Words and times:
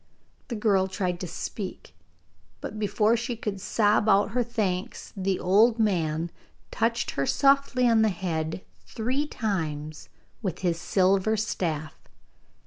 The 0.47 0.55
girl 0.55 0.87
tried 0.87 1.19
to 1.19 1.27
speak, 1.27 1.93
but 2.59 2.79
before 2.79 3.15
she 3.15 3.35
could 3.35 3.61
sob 3.61 4.09
out 4.09 4.31
her 4.31 4.41
thanks 4.41 5.13
the 5.15 5.39
old 5.39 5.77
man 5.77 6.21
had 6.61 6.71
touched 6.71 7.11
her 7.11 7.27
softly 7.27 7.87
on 7.87 8.01
the 8.01 8.09
head 8.09 8.65
three 8.87 9.27
times 9.27 10.09
with 10.41 10.61
his 10.65 10.81
silver 10.81 11.37
staff. 11.37 11.93